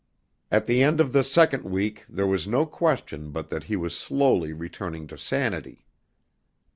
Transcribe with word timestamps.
At 0.49 0.65
the 0.65 0.81
end 0.81 0.99
of 0.99 1.13
the 1.13 1.23
second 1.23 1.63
week 1.63 2.07
there 2.09 2.25
was 2.25 2.47
no 2.47 2.65
question 2.65 3.29
but 3.29 3.51
that 3.51 3.65
he 3.65 3.75
was 3.75 3.95
slowly 3.95 4.51
returning 4.51 5.05
to 5.05 5.15
sanity. 5.15 5.85